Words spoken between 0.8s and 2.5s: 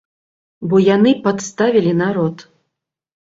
яны падставілі народ.